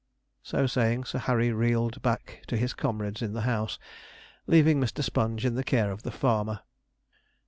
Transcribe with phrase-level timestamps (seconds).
[0.41, 3.77] So saying, Sir Harry reeled back to his comrades in the house,
[4.47, 5.03] leaving Mr.
[5.03, 6.61] Sponge in the care of the farmer.